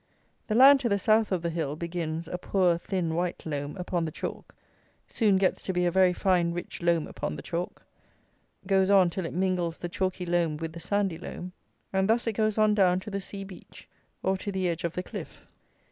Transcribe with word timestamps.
The 0.47 0.55
land 0.55 0.79
to 0.79 0.89
the 0.89 0.97
south 0.97 1.31
of 1.31 1.43
the 1.43 1.51
hill 1.51 1.75
begins 1.75 2.27
a 2.27 2.39
poor, 2.39 2.75
thin, 2.79 3.13
white 3.13 3.43
loam 3.45 3.77
upon 3.77 4.05
the 4.05 4.11
chalk; 4.11 4.55
soon 5.07 5.37
gets 5.37 5.61
to 5.61 5.73
be 5.73 5.85
a 5.85 5.91
very 5.91 6.11
fine 6.11 6.53
rich 6.53 6.81
loam 6.81 7.05
upon 7.05 7.35
the 7.35 7.43
chalk; 7.43 7.85
goes 8.65 8.89
on 8.89 9.11
till 9.11 9.27
it 9.27 9.33
mingles 9.35 9.77
the 9.77 9.89
chalky 9.89 10.25
loam 10.25 10.57
with 10.57 10.73
the 10.73 10.79
sandy 10.79 11.19
loam; 11.19 11.53
and 11.93 12.09
thus 12.09 12.25
it 12.25 12.33
goes 12.33 12.57
on 12.57 12.73
down 12.73 12.99
to 13.01 13.11
the 13.11 13.21
sea 13.21 13.43
beach, 13.43 13.87
or 14.23 14.37
to 14.37 14.51
the 14.51 14.67
edge 14.67 14.83
of 14.83 14.95
the 14.95 15.03
cliff. 15.03 15.45